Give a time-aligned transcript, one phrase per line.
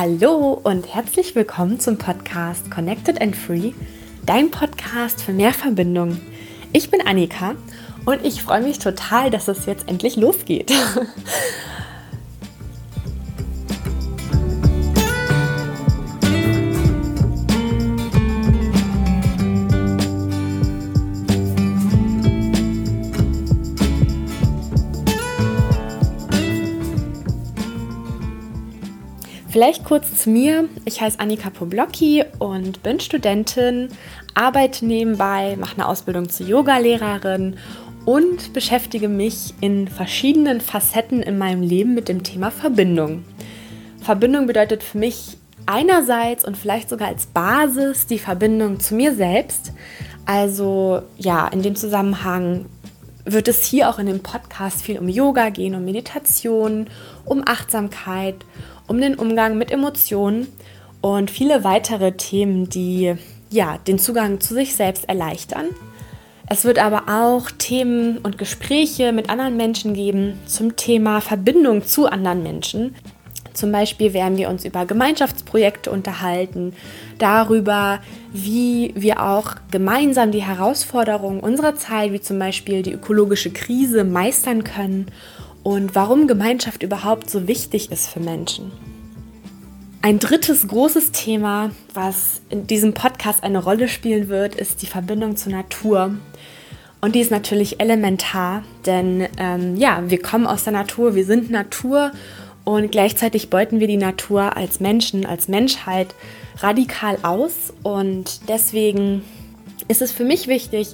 [0.00, 3.72] Hallo und herzlich willkommen zum Podcast Connected and Free,
[4.24, 6.20] dein Podcast für mehr Verbindung.
[6.72, 7.56] Ich bin Annika
[8.04, 10.72] und ich freue mich total, dass es jetzt endlich losgeht.
[29.58, 30.68] Vielleicht kurz zu mir.
[30.84, 33.88] Ich heiße Annika Poblocki und bin Studentin,
[34.32, 37.56] arbeite nebenbei, mache eine Ausbildung zur Yogalehrerin
[38.04, 43.24] und beschäftige mich in verschiedenen Facetten in meinem Leben mit dem Thema Verbindung.
[44.00, 49.72] Verbindung bedeutet für mich einerseits und vielleicht sogar als Basis die Verbindung zu mir selbst.
[50.24, 52.66] Also ja, in dem Zusammenhang
[53.32, 56.88] wird es hier auch in dem Podcast viel um Yoga gehen, um Meditation,
[57.24, 58.36] um Achtsamkeit
[58.88, 60.48] um den Umgang mit Emotionen
[61.00, 63.14] und viele weitere Themen, die
[63.50, 65.66] ja, den Zugang zu sich selbst erleichtern.
[66.50, 72.06] Es wird aber auch Themen und Gespräche mit anderen Menschen geben zum Thema Verbindung zu
[72.06, 72.94] anderen Menschen.
[73.58, 76.74] Zum Beispiel werden wir uns über Gemeinschaftsprojekte unterhalten,
[77.18, 77.98] darüber,
[78.32, 84.62] wie wir auch gemeinsam die Herausforderungen unserer Zeit, wie zum Beispiel die ökologische Krise, meistern
[84.62, 85.06] können
[85.64, 88.70] und warum Gemeinschaft überhaupt so wichtig ist für Menschen.
[90.02, 95.36] Ein drittes großes Thema, was in diesem Podcast eine Rolle spielen wird, ist die Verbindung
[95.36, 96.14] zur Natur.
[97.00, 101.50] Und die ist natürlich elementar, denn ähm, ja, wir kommen aus der Natur, wir sind
[101.50, 102.12] Natur
[102.68, 106.14] und gleichzeitig beuten wir die Natur als Menschen, als Menschheit
[106.58, 107.72] radikal aus.
[107.82, 109.22] Und deswegen
[109.88, 110.88] ist es für mich wichtig,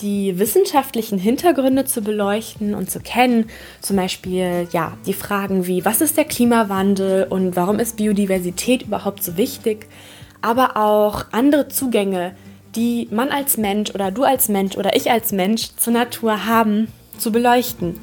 [0.00, 3.48] die wissenschaftlichen Hintergründe zu beleuchten und zu kennen.
[3.80, 9.22] Zum Beispiel ja, die Fragen wie, was ist der Klimawandel und warum ist Biodiversität überhaupt
[9.22, 9.86] so wichtig?
[10.40, 12.34] Aber auch andere Zugänge,
[12.74, 16.88] die man als Mensch oder du als Mensch oder ich als Mensch zur Natur haben,
[17.16, 18.00] zu beleuchten.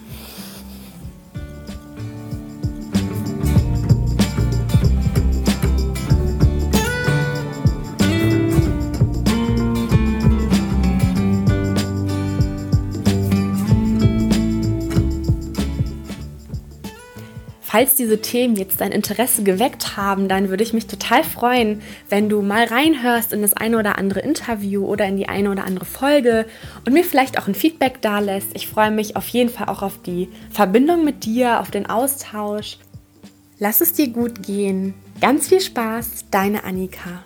[17.72, 22.28] Falls diese Themen jetzt dein Interesse geweckt haben, dann würde ich mich total freuen, wenn
[22.28, 25.85] du mal reinhörst in das eine oder andere Interview oder in die eine oder andere
[25.85, 26.47] Folge
[26.88, 28.56] und mir vielleicht auch ein Feedback da lässt.
[28.56, 32.79] Ich freue mich auf jeden Fall auch auf die Verbindung mit dir, auf den Austausch.
[33.59, 34.96] Lass es dir gut gehen.
[35.22, 37.24] Ganz viel Spaß, deine Annika.